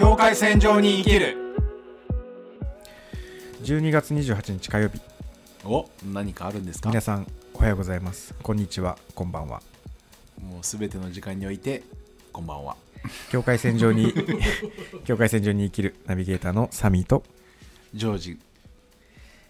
[0.00, 1.36] 境界線上に生きる。
[3.64, 4.98] 12月28日火曜日。
[5.62, 6.88] お何かあるんですか？
[6.88, 8.34] 皆さんおはようございます。
[8.42, 8.96] こんにちは。
[9.14, 9.60] こんばんは。
[10.40, 11.82] もうすべての時間において
[12.32, 12.78] こんばんは。
[13.30, 14.14] 境界線上に
[15.04, 17.22] 境界線上に生きるナビゲーターのサミーと
[17.92, 18.38] ジョージ。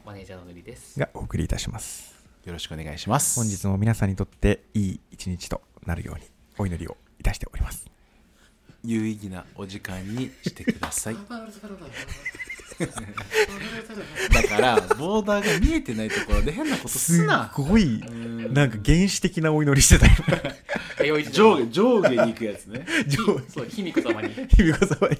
[0.04, 0.98] マネージャーのグリです。
[0.98, 2.24] がお送りいたします。
[2.44, 3.38] よろしくお願いします。
[3.38, 6.24] 本日も皆さんにとっていい一日となるように
[6.58, 7.86] お祈りをいたしております
[8.84, 11.16] 有意義なお時間にしてください。
[14.32, 18.54] だからボーダーが見えてないところで変なことすすなごいん。
[18.54, 20.12] なんか原始的なお祈りしてたよ。
[21.20, 22.86] 上下 上下に行くやつね。
[23.52, 24.32] そう、卑弥呼様に。
[24.34, 25.16] 日々子様に。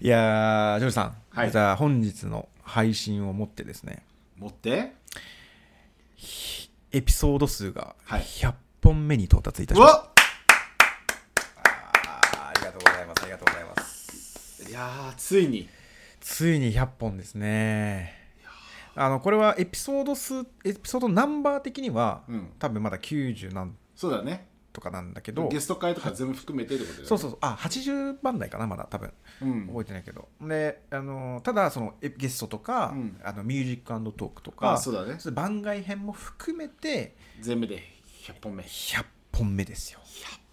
[0.00, 1.52] いやージョージさん、はい。
[1.52, 4.02] じゃあ本日の配信をもってですね。
[4.36, 4.94] 持って？
[6.90, 8.22] エピソード数がはい。
[8.22, 10.08] 100本目に到達いたしました、うわ
[11.64, 15.68] あーありがとうございますありがとうございますいやーついに。
[16.18, 18.14] ついに100本ですね。
[18.94, 22.52] あのこれはエピソード数エピソードナンバー的には、うん。
[22.58, 25.46] 多分まだ90何そうだねとかなんだけど。
[25.48, 27.06] ゲスト回とか全部含めてってことだよね。
[27.06, 27.38] そうそうそう。
[27.42, 29.12] あ80番台かなまだ多分。
[29.42, 29.66] うん。
[29.66, 30.26] 覚えてないけど。
[30.40, 33.20] であのただそのえゲストとか、うん。
[33.22, 35.18] あのミュージックトークとあかそうだね。
[35.32, 37.82] 番外編も含めて全部で
[38.22, 38.62] 100本目。
[38.62, 39.04] 100
[39.36, 40.00] 本目ですよ。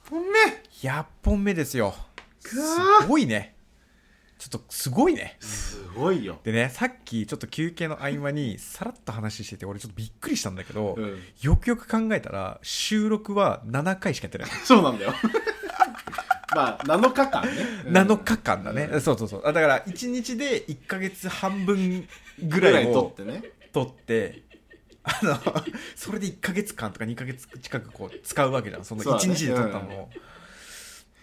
[0.09, 0.39] 本目
[0.81, 1.93] ？100本目ですよ。
[2.39, 3.07] すー。
[3.07, 3.55] ごいね
[4.39, 5.35] ちょっとすごいね。
[5.41, 6.39] すごいよ。
[6.45, 11.19] でねさっきちょっと休憩の合間にさらっと話してて俺ちょっとびっくりしたんだけど、うん。
[11.41, 14.49] よくよく考えたら収録は7回しかやってない。
[14.63, 15.13] そうなんだよ。
[16.55, 17.51] まあ7日間ね。
[17.83, 19.01] 7日間だね、うん。
[19.01, 19.41] そうそうそう。
[19.45, 22.07] あだから1日で1ヶ月半分
[22.41, 23.43] ぐぐらいをってね。
[23.73, 24.43] 取って
[25.03, 25.37] あの
[25.95, 28.85] それで1ヶ月間とか2ヶ月近くこう使うわけじゃん。
[28.85, 30.09] そのそうだね1日で撮ったのを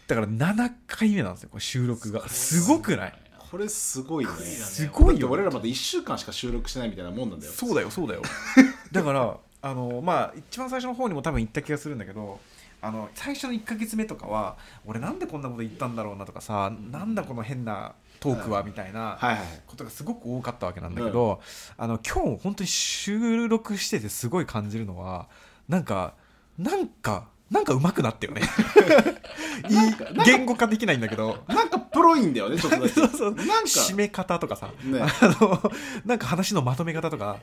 [0.06, 2.28] だ,、から7回目なんですよこれ収録が。
[2.28, 3.14] すごくない？
[3.50, 4.30] これすごいね。
[4.32, 5.28] すごいよ。
[5.30, 7.52] 俺らまだ1週間しか収録してないみたいなもんなんだよ。
[7.52, 8.22] そうだよそうだよ。
[8.92, 12.40] だからあのまあ一番最初の方にも多分言った気がするんだけど
[12.82, 19.18] あの最初の1ヶ月目とかは俺なんでこんなこと言ったんだろうなとかさなんだこの変なトークはみたいな
[19.66, 21.40] ことがすごく多かったわけなんだけど、
[21.76, 25.28] あの今日本当に収録しててすごい感じるのは
[25.68, 26.14] なんか
[26.58, 28.42] なんかなんか上手くなったよね。
[29.70, 31.44] いい言語化できないんだけど。
[31.46, 33.34] なんかプロいんだよねちょっとだけそうそう。
[33.34, 33.54] なんか。
[33.64, 35.00] 締め方とかさ、ね。
[35.00, 35.08] あ
[35.40, 35.72] の
[36.04, 37.38] なんか話のまとめ方とか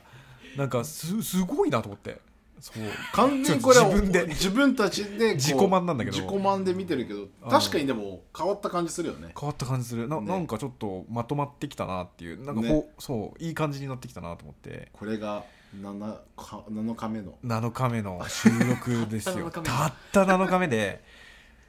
[0.56, 2.20] なんかすすごいなと思って。
[2.60, 2.82] そう。
[3.12, 4.26] 完全にこれは自分で。
[4.28, 6.16] 自分たちでこう自己満なんだけど。
[6.18, 9.32] 自己満で見てるけど確かにでも変わった感じするよね。
[9.38, 10.06] 変わった感じする。
[10.06, 10.26] な,、ね。
[10.26, 12.44] なんかちょっとまとまってきたなっていう。
[12.44, 12.86] なんかこう、ね。
[12.98, 13.42] そう。
[13.42, 14.90] いい感じになってきたなと思って。
[14.92, 15.44] これが
[15.82, 17.34] 7, か7日目の。
[17.44, 19.50] 7日目の収録ですよ。
[19.50, 19.66] たった7日目。
[19.68, 21.04] たった7日目で。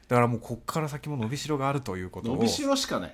[0.07, 3.13] だからもうこっから先も伸びしろがあるということを伸びしろしかない。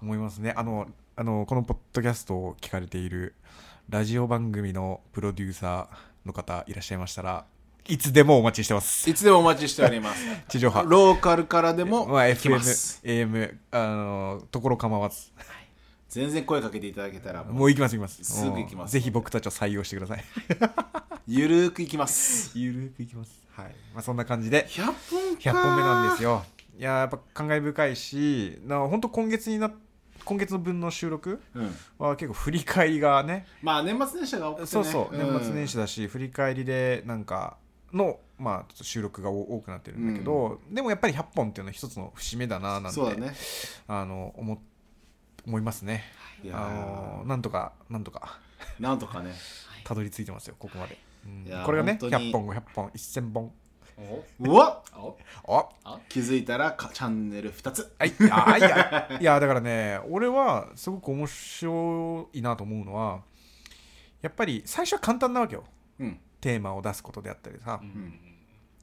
[0.00, 0.54] 思いますね。
[0.56, 3.34] あのあのこのポッドキャストを聞かれている
[3.90, 7.44] ラジオ番組のプロデューサーの方いらっしゃいましたら
[7.86, 9.10] いつでもお待ちしてます。
[9.10, 10.24] いつでもお待ちしております。
[10.48, 10.82] 地上波。
[10.84, 12.56] ローカルからでもま FM、
[13.04, 15.32] AM あのところ構わず
[16.12, 18.22] 全然声かけていただけたらもう行きます行きます。
[18.22, 18.92] すぐ行きます。
[18.92, 20.24] ぜひ僕たちを採用してください。
[21.26, 22.50] ゆるーくいきます。
[22.58, 23.42] ゆるく行きます。
[23.52, 23.74] はい。
[23.94, 24.66] まあそんな感じで。
[24.68, 26.44] 100本か100本目なんですよ。
[26.78, 29.70] いやーやっぱ感慨深いしな本当今月にな
[30.24, 31.74] 今月の分の収録うん。
[31.96, 33.46] は結構振り返りがね。
[33.62, 34.66] まあ年末年始が多くてね。
[34.66, 35.18] そうそう、ん。
[35.18, 37.56] 年末年始だし振り返りでなんか
[37.90, 43.34] のまあ収録が多くなってるんだけど、でもやっぱり100本っていうのは一つの節目だななんてそうだね。
[43.86, 44.60] あの思
[45.46, 46.04] 思いますね。
[46.42, 46.48] い。
[46.48, 48.38] やあのなんとかなんとか。
[48.78, 49.32] ーなんとかね。
[49.84, 51.64] たどり着いてますよここまで、うん。
[51.64, 52.30] これがね本当に。
[52.30, 53.52] 100本500本1000本。
[53.98, 54.82] おうわ
[55.44, 55.68] お。
[55.84, 56.00] あ。
[56.08, 57.94] 気づいたらかチャンネル2つ。
[57.98, 59.18] はい、あいや。
[59.20, 63.22] いやだからね俺はすごく面白いなと思うのは
[64.22, 65.64] やっぱり最初は簡単なわけよ。
[65.98, 66.20] うん。
[66.40, 68.18] テーマを出すことであったりさ、うん。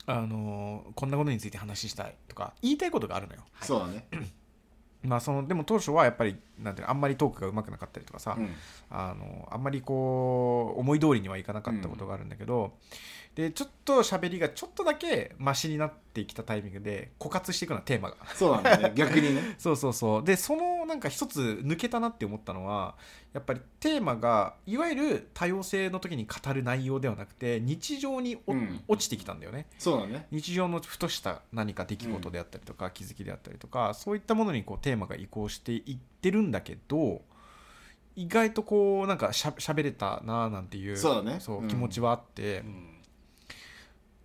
[0.05, 4.07] あのーこんなことについて話したいとか言いたいことがあるのよ、そうだね
[5.09, 8.49] まあ、そのでも当初はやっぱりなんていうのあんまりトークがうまくなかったりとかさ、うん。
[8.91, 12.73] あのあんまりこう思い通りにはいかなかったことがあるんだけど、
[13.39, 18.17] でちょっと喋りがちょっとだけマシになってきたタイミングで枯渇していくのはテーマが。
[18.35, 18.91] そうなんだね。
[18.97, 19.55] 逆にね。
[19.57, 20.23] そうそうそう。
[20.25, 22.97] でそのなんか一つ抜けたなって思ったのは
[23.31, 28.83] やっぱりテーマがいわゆる多様性の時に語る内容ではなくて日常におうん。
[28.89, 29.67] 落ちてきたんだよね。
[29.77, 30.27] そうだね。
[30.31, 37.21] 日常のふとした何か出来事であったりとか、気づきであったりとかそういったものにこうテーマが移行していってるんだけど
[38.17, 41.39] 意外とこうなんかしゃ喋れたなあなんていうそうだね。
[41.69, 42.98] 気持ちはあって、うん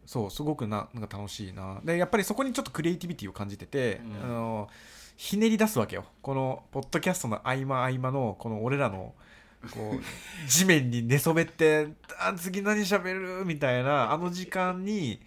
[0.06, 1.81] そうすごくななんか楽しいな。
[1.85, 4.25] でやっぱりそこにちょっとクリエイティビティを感じてて、うん。
[4.25, 4.69] あの
[5.17, 6.05] ひねり出すわけよ。
[6.23, 9.15] このポッドキャストの合間合間のこの俺らの
[9.71, 10.01] こう
[10.49, 13.45] 地面に寝そべってあ次何喋る？
[13.45, 15.21] みたいなあの時間に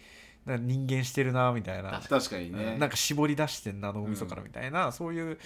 [0.46, 2.02] 人間してるなみたいな。
[2.08, 2.52] 確かに。
[2.52, 2.78] ね。
[2.78, 5.38] なんか絞り出してんな脳みそからみたいな、そういう、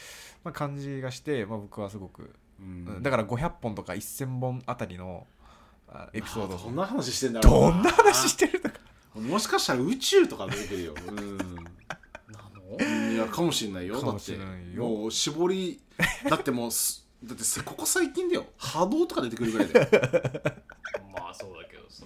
[0.43, 2.87] まあ、感じがして、まあ、僕はすごく、うん。
[2.87, 5.25] うんだから500本とか1000本あたりの
[5.87, 8.79] あエピソードあどんな話してんだろうどんな話してるのか
[9.15, 13.11] もしかしたら宇宙とか出てくるよ、うなの？
[13.11, 14.01] ん、いやかもしれないよ。
[14.01, 14.37] だって
[14.77, 15.81] もう絞り
[16.29, 18.45] だってもうすだってせここ最近だよ。
[18.57, 19.87] 波動とか出てくるぐらいだよ。
[21.13, 22.05] まあそうだけどさ。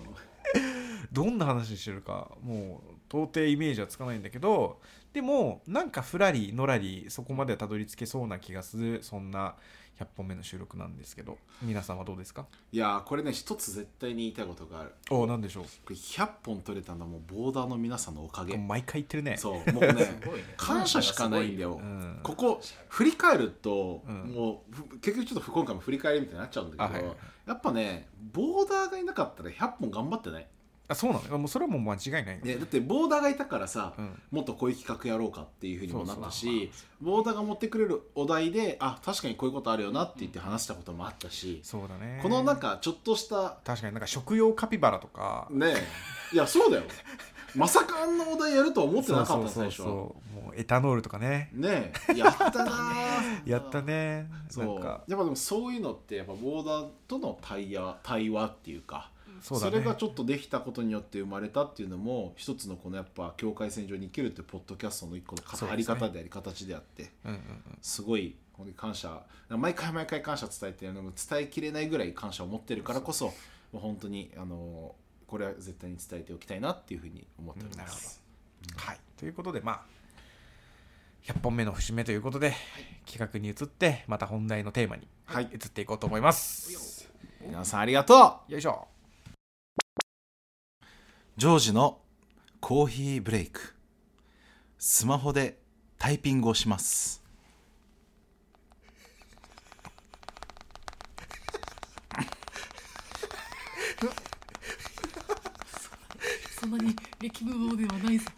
[1.12, 4.82] どんな話してるかもう到底イメージはつかないんだけど
[5.16, 9.56] でもなんかふらりのらりそこまではたどり着けそうな気がするそんな
[9.98, 11.38] 100本目の収録なんですけど。
[11.62, 12.46] 皆さんはどうですか？
[12.74, 14.92] いやーこれね一つ絶対に言いたいことがある。
[15.10, 15.64] おおなんでしょう？
[15.64, 18.58] これ100本取れたのはもうボーダーの皆さんのおかげ。
[18.58, 19.38] 毎回言ってるね。
[19.38, 20.22] そうもうね
[20.58, 22.20] 感謝しかないんだよ、うん。
[22.24, 22.60] ここ
[22.90, 24.34] 振り返ると、うん。
[24.34, 27.18] もうふ結局ちょっと不今回も振り返りみたいになっちゃうんだけど、あはいはい
[27.48, 30.48] やっぱねボーダーがいなかったら100本頑張ってない、
[30.88, 31.38] あそうなの？
[31.40, 34.22] もうそれはもう間違いないね、だってボーダーがいたからさ、うん。
[34.32, 36.72] もっとこういう企画やろうかっていうふうにもなったそうし
[37.02, 42.20] ボーダーが持ってくれるお題であ確かにこういうことあるよなって言って話したこともあったし、そうだね。
[42.22, 45.48] このなんかちょっとした確かになんか食用カピバラとか。
[45.52, 45.76] ね
[46.34, 46.84] いやそうだよ。
[47.56, 49.88] まさかあんなお題やるとは思ってなかったそうそう最初そう。
[49.88, 51.50] もうエタノールとかね。
[51.54, 53.48] ねやったなー。
[53.50, 54.30] やったね。
[54.50, 54.66] そう。
[54.66, 55.04] なんか。
[55.08, 59.10] やっぱでもそういうのってやっぱボーダーとの対話対話っていうか
[59.42, 67.12] それがちょっとできたことによって生まれたっていうのも一つのこのやっぱ境界線上に生きるってポッドキャストの一個のあり方であり形であって
[67.82, 68.36] すごい
[68.76, 73.34] 感謝毎回毎回感謝伝えてるのも伝えきれないぐらい感謝を持ってるからこそも
[73.76, 74.96] う本当にあの
[75.28, 78.22] これは絶対に伝えておきたいなっていうふうに思っております、
[78.78, 79.96] はい、ということでまあ
[81.26, 82.54] 100本目の節目ということで、
[83.08, 85.46] 企画に移ってまた本題のテーマにはい。
[85.52, 87.10] 移っていこうと思います、
[87.42, 88.52] 皆さんありがとう。
[88.52, 88.88] よいしょ
[91.38, 92.00] ジョージの
[92.62, 93.76] コーヒーブレイク。
[94.80, 95.58] スマホで
[96.00, 97.22] タイピングをします。
[106.58, 108.32] そんなに激無謀ではないぞ。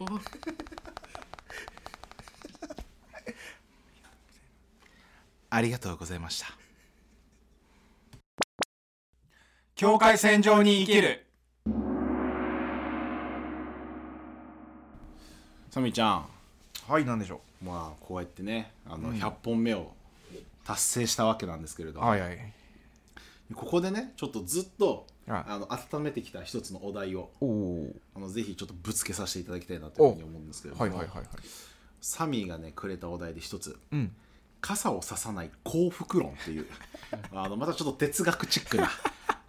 [5.52, 6.48] ありがとうございました。
[9.76, 11.26] 境界線上に生きる
[15.77, 16.25] サミちゃん。
[16.88, 19.15] はい何でしょまあこうやってねあのうん。
[19.15, 19.91] 100本目を
[20.65, 22.53] 達成したわけなんですけれどはいはい。
[23.53, 25.59] ここでねちょっとずっとああ。
[25.59, 27.95] の温めてきた一つのお題をおお。
[28.15, 31.27] あのぜひちょっとぶつけさせていただきたいなというふうに思うんですけれども、はいはいはいはい。
[32.01, 33.77] サミーがねくれたお題で一つ。
[33.91, 34.12] うん。
[34.62, 36.65] 傘をささない幸福論っていう。
[37.35, 38.89] あのまたちょっと哲学チックな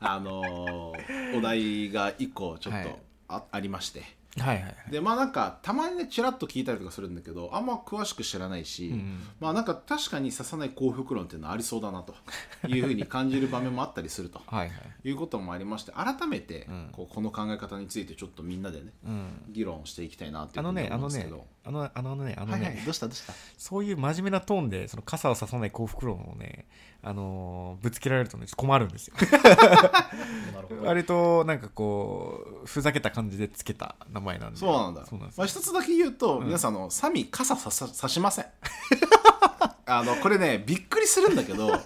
[0.01, 2.99] あのーお題が一個ちょっとはい。
[3.29, 4.91] あ,、ありましてはいはいはい。
[4.91, 12.15] でまあなんかたまにねちらっと聞いたりとかするんだけどあんま詳しく知らないし、うんまあなんか確かに刺さない幸福論っていうのはありそうだなと
[12.69, 14.41] いうふうに感じる場面もあったりすると。
[14.47, 15.09] はいはい。
[15.09, 16.89] いうこともありまして改めてうん。
[16.93, 19.45] こうこの考え方についてちょっとみんなでねうん。
[19.51, 22.77] 議論していきたいなっていあのうふうにねあのね思うんですけど、あのあのねあのね、はいはい。
[22.85, 23.07] どうした？
[23.07, 23.33] どうした？
[23.57, 26.67] そういう真面目なトーンでその傘をささない幸福論をね、
[27.03, 29.15] あのーぶつけられるとね困るんですよ。
[30.83, 34.59] 割となんかこうふざけた感じでつけた名前なんで。
[34.59, 35.07] そうなんだ。
[35.07, 36.45] そうなんですまあ、一つだけ言うと、ん。
[36.47, 38.47] 皆さんあのサミ傘さささしません
[39.89, 41.73] あのこれねびっくりするんだけど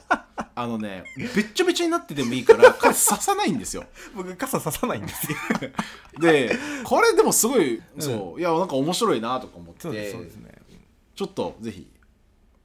[0.55, 3.85] あのねべっちょべちょになっててもいいからこれ刺さないんですよ。
[4.15, 5.39] 僕傘ささないんですよ。
[6.21, 10.53] でこれでもすごい、そういやなんか面白いなとか思ってそうですね
[11.15, 11.91] ちょっとぜひ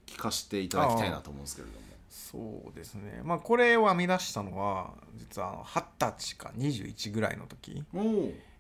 [0.08, 1.88] 聞かせていただきたいなと思うんですけれども。
[2.10, 3.22] そうですね。
[3.24, 7.84] まあこれを編み出したのは実は二十歳か21ぐらいの時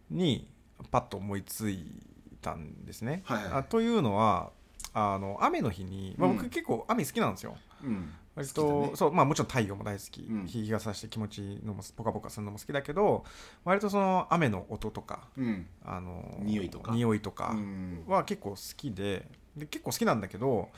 [0.09, 0.47] に
[0.91, 1.85] パッと思いつい
[2.41, 3.23] たんですね。
[3.25, 3.53] はいはい。
[3.53, 4.51] あというのは
[4.99, 6.37] あの雨の日に、まあ、うん。
[6.37, 7.55] 僕結構雨好きなんですよ。
[7.83, 8.11] うん。
[8.35, 8.91] 割好と、ね。
[8.95, 10.47] そうまあもちろん太陽も大好き、うん。
[10.47, 13.23] 日が差して気持ちいいのもポカポカするのも好きだけど
[13.63, 15.67] 割とその雨の音とかうん。
[15.85, 16.91] あの匂いとか。
[16.93, 18.03] 匂いとかうん。
[18.07, 20.69] は結構好きでで結構好きなんだけど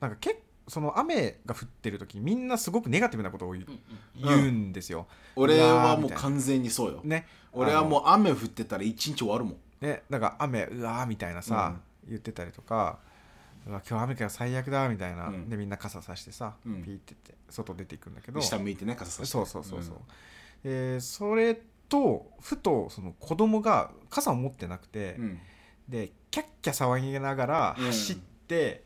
[0.00, 4.38] なんか結その雨が降ってる時みんなすごくネガティブなことを言う,、うんうん。
[4.40, 5.06] 言うんですよ。
[5.36, 9.56] 俺はもう完全にそうよ、ね、俺はもう雨降ってたら一日終わるもん。
[9.80, 11.76] ね、なんか雨うわーみたいなさ、
[12.08, 12.98] 言ってたりとか
[13.66, 15.48] うわ今日雨かよ最悪だみたいな、うん。
[15.48, 16.82] でみんな傘さしてさ、うん。
[16.82, 18.40] ピーってって外出ていくんだけど。
[18.40, 19.32] 下向いてね傘さして。
[19.32, 19.96] そうそうそうそう、
[20.64, 25.38] えーそれとふとその子供が傘を持ってなくて、うん。
[25.88, 27.86] でキャッキャ騒ぎながらうん。
[27.86, 28.84] 走って、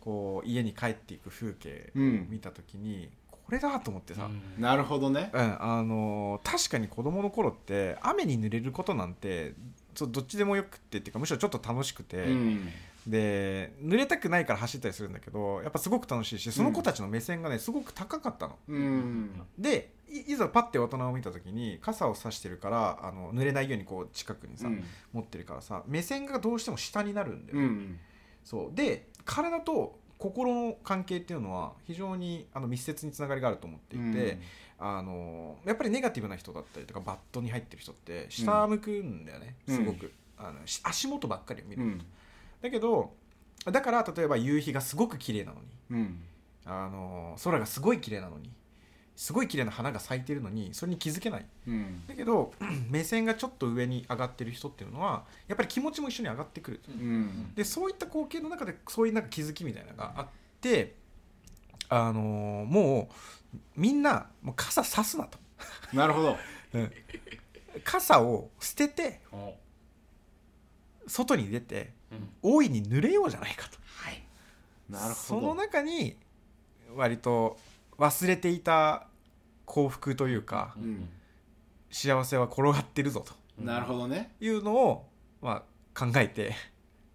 [0.00, 2.28] こう家に帰っていく風景をうん。
[2.30, 4.62] 見た時に、これだと思ってさ、うん。
[4.62, 5.30] なるほどね。
[5.32, 9.54] うんあのー確かに子供の頃って雨に濡れることなんて
[9.94, 12.68] そうどっちでもよくってっていうかむしろちょっと楽しくて、うん
[13.06, 18.58] で濡れたくないから走ったりするんだけどやっぱすごく楽しいしその子たちの目線がねすごく高かったの。
[18.68, 19.42] うん。
[19.58, 24.84] でいいざパッて大人を見た時に傘を差してるからあの濡れないようにこう近くにさ、うん。
[25.12, 27.98] 持ってるからさ目線がどうしても下になるんだよ、うん。
[28.44, 28.76] そう。
[28.76, 34.38] で体と心の関係っていうのは非常にあの密接につながりがあると思っていて、
[34.78, 39.76] あのやっぱりネガティブな人だったりとかバットに入ってる人って下向くんだよね、うん。
[39.76, 42.06] すごく、あのし足元ばっかりを見る、うん
[42.62, 43.14] だけど
[43.66, 46.22] だから例えば夕日がすごく綺麗なのにうん。
[46.64, 48.50] あの空がすごい綺麗なのに
[49.16, 51.46] すごい綺麗な花が咲いてるのにそれに気づけない。
[51.66, 52.06] うん。
[52.06, 52.52] だけど
[52.88, 56.80] 目線がちょっと上に上がってる人っていうのはやっぱり気持ちも一緒に上がってくる。
[56.88, 57.54] うん。
[57.54, 60.26] でそういった光景の中でそういうなんか気づきみたいなのがあっ
[60.60, 60.94] て
[61.88, 65.38] あのーもうみんなもう傘さすなと。
[65.92, 66.36] なるほど。
[67.84, 69.54] 傘を捨ててお
[71.10, 72.28] 外に出てうん。
[72.42, 73.76] 大いに濡れようじゃないかと。
[73.96, 74.22] はい。
[74.88, 76.16] なるそのほど中に
[76.94, 77.58] 割と
[77.98, 79.06] 忘れていた
[79.66, 81.08] 幸福というかうん。
[81.90, 83.24] 幸せは転がってるぞ
[83.58, 84.32] なるほどね。
[84.38, 85.08] というのを、
[85.42, 85.64] ま
[85.94, 86.54] あ、考えて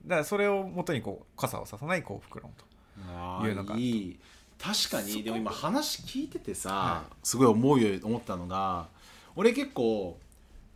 [0.06, 2.66] だからそれをもとにこう傘をささない幸福論と。
[3.08, 3.76] あいうのが。
[3.76, 4.20] ーいい。
[4.60, 5.24] 確かに。
[5.24, 8.88] でも今話聞いててさ、はすごい思うよ思ったのが
[9.36, 10.18] 俺結構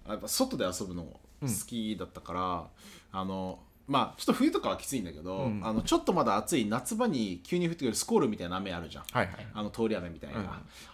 [0.08, 1.06] やっぱ外で遊ぶの
[1.42, 2.68] 好きだったから、
[3.12, 5.62] あのまあちょっと冬とかはきついんだけど、うん。
[5.64, 9.04] あのちょっとまだ暑い夏場に急に降ってくるスコールみたいな雨あるじゃん。
[9.12, 9.48] はいはい。
[9.54, 10.48] あの通り雨みたいな、うん。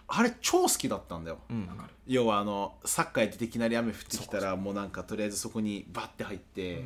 [0.08, 1.68] あれ超好きだったんだよ、うん。
[2.06, 6.84] 要はあのサッカーやってていきなり雨降ってきたらもうなんかとりあえずそこにバッて入って、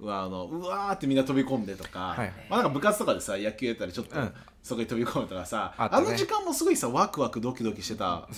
[0.00, 4.32] うわあのうわーってみんな飛び込んでとか、はいまあ、なんか部活とかでさ野球やったらちょっとうん。
[4.62, 6.10] そこに飛び込むとかさ、ああったね。
[6.12, 8.28] の時間もすごいさワクワクドキドキしてた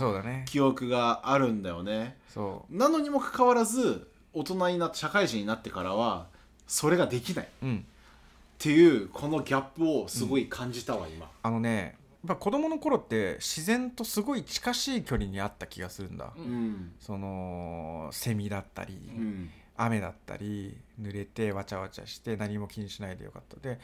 [0.46, 2.16] 記憶があるんだよね。
[2.32, 6.26] そなのにもかかわらず大人になって社会人になってからは
[6.66, 7.44] それができない。
[7.44, 7.86] っううん
[8.56, 11.30] ていうこのギャップをすごい感じたわ、今。
[11.42, 16.92] あのねやっぱ子供の頃って自然とすごい近しい距離にあった気がするんだ、ううん。
[16.98, 19.50] そのセミだったり、うん。
[19.76, 23.56] 雨だったり濡れてわちゃわちゃして何も気にしないでよかった。
[23.60, 23.78] で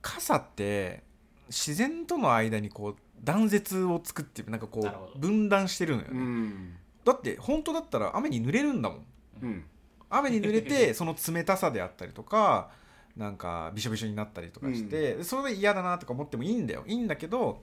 [0.00, 1.02] 傘って
[1.48, 5.12] 自然との間にこう断絶を作ってなんかこなるほど。
[5.14, 6.76] う分断してるのようね、ん。
[7.04, 9.04] だって本当だったら雨に濡れるんだもん。
[9.42, 9.64] うん
[10.12, 12.70] 雨に濡れて その冷たさであったりとか
[13.16, 16.84] なんかびしょびしょになったりとかして、でそれで嫌だなとか思ってもいいんだよ。
[16.86, 17.62] いいんだけど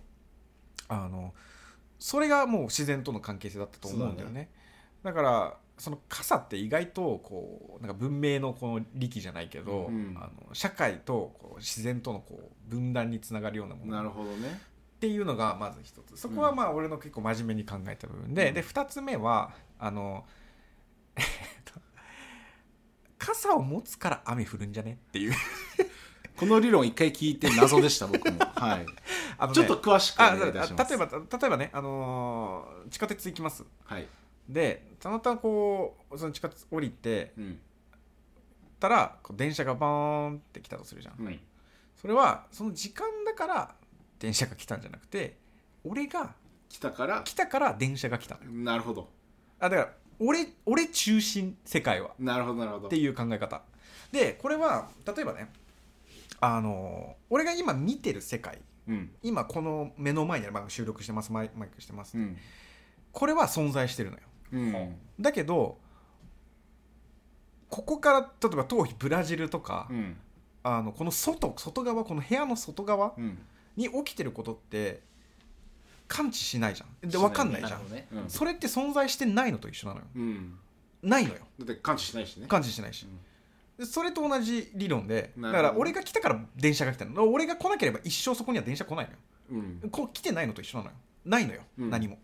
[0.87, 1.33] あの
[1.97, 4.49] それがもう自然との関係性だったと思うんだよね。
[5.03, 13.95] だからその傘って意外とこうなんか文明のこの力じゃないけど、うんあの社会とこう自然とのこう分断につながるようなもの。
[13.95, 14.61] なるほどね。
[14.97, 16.17] っていうのがまず一つ。
[16.17, 18.53] そこはまあ俺の結構真面目に考えた部分で、うん。
[18.53, 20.25] で2つ目はあの
[21.15, 21.29] えっと
[23.19, 24.93] 傘を持つから雨降るんじゃね？
[25.09, 25.33] っていう。
[26.37, 28.39] この理論一回聞いて謎でした僕も。
[28.55, 28.85] はい。
[29.37, 30.89] あのねちょっと詳しくおあ願いいたします。
[30.89, 33.65] 例えば例えばね、あのー地下鉄行きます。
[33.85, 34.07] はい。
[34.47, 37.59] でたまたまこうその地下鉄降りてうん。
[38.79, 41.39] たらこう電車がバーンって来たとするじゃん、うん
[41.97, 43.75] それはその時間だから
[44.19, 45.37] 電車が来たんじゃなくて
[45.83, 46.33] 俺が
[46.69, 48.51] 来たから来たから電車が来たのよ。
[48.51, 49.09] なるほど。
[49.59, 52.11] あだから俺俺中心世界は。
[52.19, 52.87] なるほどなるほど。
[52.87, 53.61] っていう考え方。
[54.11, 55.49] でこれは例えばね
[56.39, 59.11] あの俺が今見てる世界うん。
[59.23, 62.37] 今この目の前にある、まあ、収録してますマイマイクしてます、うん。
[63.11, 64.23] これは存在してるのよ。
[64.53, 64.95] うん。
[65.19, 65.77] だけど
[67.69, 70.17] ここから例えば遠いブラジルとか、うん。
[70.63, 73.37] あのこの外外側この部屋の外側うん。
[73.75, 75.01] に起きてることって
[76.09, 77.09] 感知しないじゃん。
[77.09, 78.07] で分かんないじゃん、ね。
[78.11, 78.29] うん。
[78.29, 80.05] それって存在してないのと一緒なのよ。
[80.15, 80.57] うん。
[81.03, 81.35] ないのよ。
[81.59, 82.47] だって感知しないしね。
[82.47, 83.07] 感知してないし、
[83.77, 87.23] でそれと同じ理論でだから俺が来たから電車が来たの。
[87.31, 89.17] 俺が来なければ一生そこには電車来ないのよ。
[89.83, 89.89] うん。
[89.89, 90.95] こう来てないのと一緒なのよ。
[91.25, 91.89] ないのよ、うん。
[91.91, 92.17] 何も。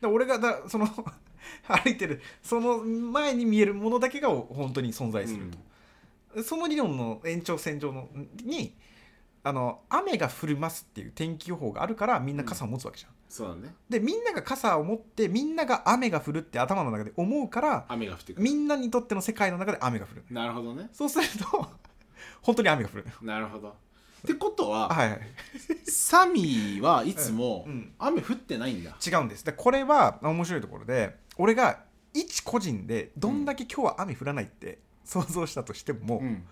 [0.00, 0.86] だ俺がだその
[1.68, 5.50] 歩いてるその前に見えるものだけが本当に存在する
[6.34, 8.08] と、その理論の延長線上の
[8.42, 8.74] に
[9.42, 13.74] あの雨が降りますっていう天気予報があるからみんな傘を持つわけじゃん、そうだね。
[13.88, 18.42] でみんなが傘を持ってみんなが雨が降るって頭の中で思うから雨が降ってくる。
[18.42, 20.88] みんなにとっての世界の中で雨が降るなるほどね。
[20.92, 21.68] そうすると
[22.42, 23.68] 本当に雨が降るなるほど。
[23.68, 23.72] っ
[24.26, 25.20] てことははいはい。
[25.86, 27.92] サミーはいつもうん。
[27.98, 28.94] 雨降ってないんだ。
[29.06, 29.44] 違うんです。
[29.44, 36.44] でこれは面白いところで俺が一個人でどんだけ今日は雨降らないって想像したとしても、うん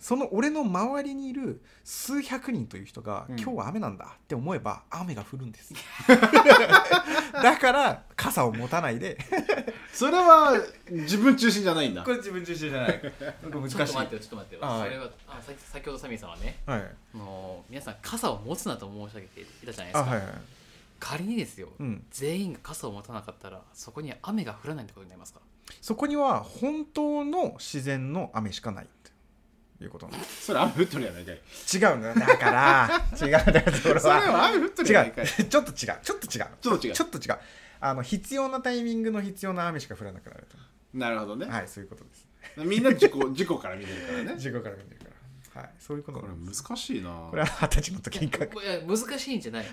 [0.00, 3.38] その俺の周りにいる数百人という人が、うん。
[3.38, 5.74] 今日は雨なんだって思えば雨が降るんです。
[6.08, 9.18] だから傘を持たないで。
[9.92, 10.54] それは
[10.90, 12.02] 自分中心じゃないんだ。
[12.02, 13.00] これ自分中心じゃない。
[13.42, 13.76] 難しい。
[13.76, 14.84] ちょっと待ってよちょっと待ってはい。
[14.84, 17.16] それはあさ先ほどサミーさんはねはい。
[17.16, 20.34] もう皆さん傘を持つなと申し上げていたじゃないですか、あはいはい。
[20.98, 22.04] 仮にですよ、うん。
[22.10, 25.40] 全員が傘を持たなかったらそこには雨が降らないってことになりますか？
[25.80, 28.86] そこには本当の自然の雨しかない
[29.84, 31.34] いうことなのそれ雨降っとるやないかい。
[31.34, 32.14] 違うんだよ。
[32.14, 35.24] だから 違うんだよそれそれはは雨降っとるやないかい。
[35.24, 35.44] 違う。
[35.44, 35.74] ちょっと違う。
[36.02, 36.92] ちょっと違うちょっと違う。
[36.92, 37.38] ちょっと違う。
[37.80, 40.46] あの必要なタイミングの必要な雨しか降らなくなる
[40.92, 42.28] なるほどね、とはいそういうことです。
[42.56, 44.34] みんな自己自己から見てるからね。
[44.36, 45.10] 自己から見てるから
[45.54, 47.10] はいそういうことこれ難しいな。
[47.28, 49.64] これは二十歳の時に書くいや難しいんじゃない。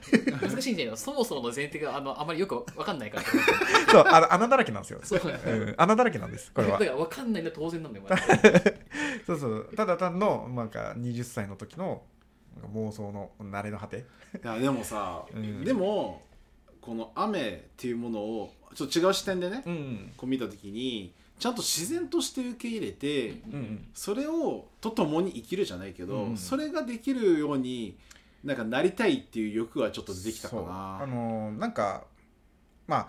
[0.41, 0.91] 難しいんじゃない。
[0.91, 3.23] のそもそもの前提があの あまりよく分かんないから。
[3.91, 4.99] そうあの穴だらけなんですよ。
[5.03, 5.21] そう。
[5.21, 6.79] うん穴だらけなんですこれは。
[6.79, 8.21] だから分かんないのは当然なんだよ、まだ。
[9.27, 9.69] そうそう。
[9.75, 12.01] ただ単のなんか20歳の時の
[12.73, 14.05] 妄想の慣れの果て。
[14.43, 15.63] いやでもさ、うん。
[15.63, 16.23] でも
[16.81, 20.13] この雨っていうものをちょっと違う視点でね、うん。
[20.17, 23.87] こう見た時にちゃんと自然として受け入れて、うんうん。
[23.93, 27.97] それをと共に生きるじゃないけど、うんそれができるように
[28.43, 30.99] なんかなりたいっていう欲はちょっと出てきたかな。
[31.01, 32.05] あのーなんか
[32.87, 33.07] まあ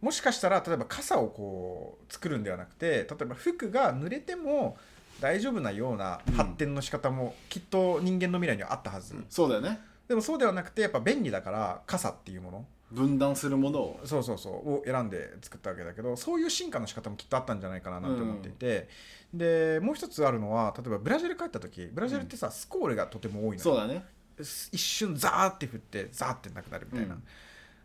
[0.00, 4.76] もしかしたら例えば傘をこう作るんではなくて例えば服が濡れても
[5.20, 9.80] 大丈夫なような発展の仕方もきっと人間の未来にはあったはず、そうだよね。
[10.06, 18.88] でもそうではなくてやっぱ便利だから傘っていうもの分断するものをそうそうそうを選んで作ったわけだけどそういう進化の仕方もきっとあったんじゃないかななんて思っていて、
[19.32, 23.60] でもう一つあるのは例えばブラジル帰った時ブラジルってさ、スコーレがとても多いのよ。
[23.60, 24.04] そうだね。
[24.38, 27.22] 一瞬ザーって降ってザーってなくなるみたいな、うん。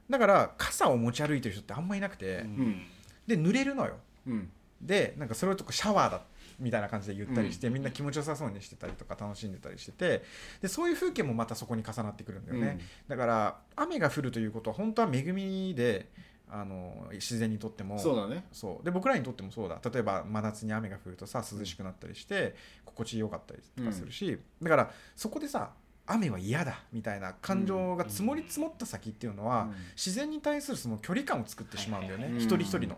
[0.09, 2.81] だから傘を持ち歩いてる人ってあんまいなくて、うん。
[3.27, 3.97] で濡れるのよ。
[4.27, 4.49] うん。
[4.81, 6.21] でなんかそれをとこシャワーだ
[6.59, 10.23] みたいな感じで言ったりして、みんな気持ちよさそうにしてたりとか楽しんでたりしてて
[10.61, 16.09] でそういう風景もまたそこに重なってくるんだよね、だから雨が降るということは本当は恵みで
[16.51, 18.45] あの自然にとってもそうだね。
[18.51, 18.85] そう。
[18.85, 19.79] で僕らにとってもそうだ。
[19.87, 22.55] 例えば真夏に雨が降るとさ涼しくなったりして
[22.85, 25.71] 心地よかったりとかするし、だからそこでさ
[26.07, 29.75] 雨は嫌だみたいな感情が積もり積もった先っていうのは、うん。
[29.95, 32.97] 自然に対するその距離感を作ってしまうんだよね、一人一人の。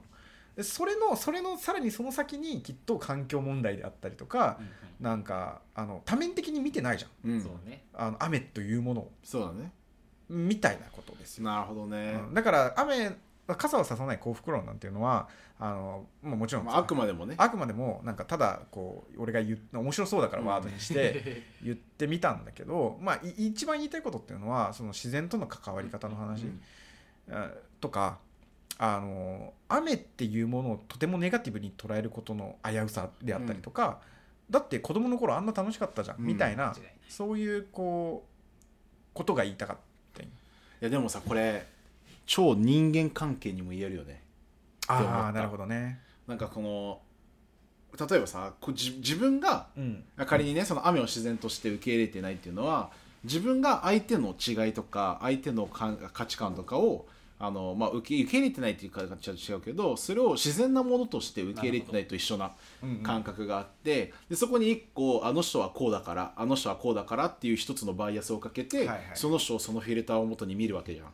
[0.55, 4.59] でそれのそれのさらにその先にきっと環境問題であったりとか、
[4.99, 7.31] なんかあの多面的に見てないじゃん。
[7.31, 7.41] うん。
[7.41, 7.83] そうね。
[7.93, 9.11] あの雨というものを。
[9.23, 9.71] そうだね。
[10.29, 11.45] みたいなことですよ。
[11.45, 12.33] なるほどね、うん。
[12.33, 13.11] だから雨
[13.47, 15.27] 傘をささない幸福論なんていうのは
[15.59, 16.65] あの、まあ、もちろん。
[16.65, 17.35] まあ、あくまでもね。
[17.37, 20.47] あくまでもなんかただこう俺が言う面白そうだからうん。
[20.47, 26.61] ワードにして 言ってみたんだけど、まあい一番言いたいことっていうのはその自然との関わり方の話、うん
[27.29, 28.19] あとか
[28.83, 33.99] あの雨っていうものをとてもネガティブに捉えることの危うさであったりとか、
[34.49, 36.25] だって子供の頃あんな楽しかったじゃん、うん。
[36.25, 36.73] みたいな
[37.07, 39.77] そういうこうことが言いたかっ
[40.15, 40.23] た。
[40.23, 40.27] い
[40.79, 41.67] やでもさこれ
[42.25, 44.23] 超人間関係にも言えるよね。
[44.87, 45.99] ああなるほどね。
[46.27, 47.01] なんかこの
[48.09, 50.03] 例えばさこうじ自分がうん。
[50.25, 52.89] 仮にねその雨を自然として受け入れてないっていうのは
[53.23, 57.05] 自分が相手の違いとか相手のか価値観とかを
[57.41, 62.51] あの、まあ、受け受け入れてないっていう形は違うけどそれを自然なものとして受け入れてないと一緒な
[63.03, 68.99] 感覚があってでそこに一個あの人はこうだからあの人はこうだからっていう一つのバイアスをかけて、はいはい。
[69.15, 71.07] その人をそのフィルターをもとに見るわけじゃん。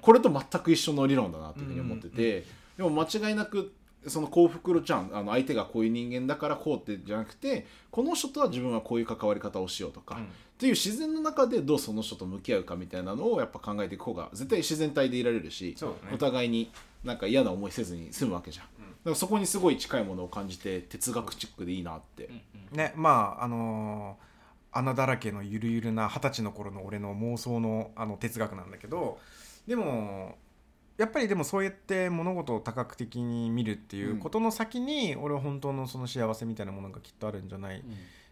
[0.00, 2.44] これと全く一緒の理論だなっていうふうに思ってて、
[2.76, 3.72] でも間違いなく
[4.08, 10.18] その幸福ちゃんあの相手がこういう人間だからこうってじゃなくてこの人とは自分はこういう関わり方をしようとか、っ
[10.58, 15.88] ていう自然の中でどうその人と向き合うかみたいなのをやっぱ考えていく方が絶対自然体でいられるし、ね。
[16.12, 16.70] お互いに
[17.04, 18.70] なんか嫌な思いせずに済むわけじゃん、だ
[19.04, 22.28] からそこにすごい近いものを感じて哲学チックでいいなって、
[22.72, 24.26] ねまああのー
[24.76, 29.18] 穴だらけのゆるゆるな二十歳の頃の俺の妄想のあの哲学なんだけど
[29.66, 30.36] でも
[30.96, 37.84] やっぱりでもそうやって物事を多角的に見るっていうことの先に、俺は本当のその幸せみたいなものがきっとあるんじゃない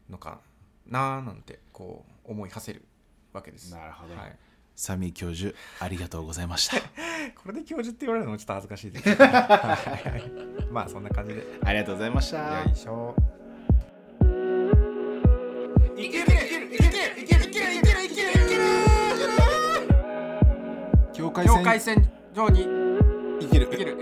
[0.09, 0.40] のか
[0.87, 2.85] ななんてこう思い馳せる
[3.33, 3.70] わけです。
[3.72, 4.14] なるほど。
[4.14, 4.37] はい、
[4.74, 6.77] サミー教授ありがとうございました。
[7.42, 9.74] これで教授って言われるのもちょっと恥ずかしいですけど は
[10.16, 10.72] い。
[10.72, 11.40] まあそんな感じで。
[11.40, 12.64] よありがとうございました。
[12.64, 13.14] いしょ。
[15.96, 18.64] いけるいけるいけるいけるいけるいけるいけるいける
[21.12, 22.66] 境界境界線情に
[23.40, 23.68] 生きる。
[23.70, 23.97] 生きる。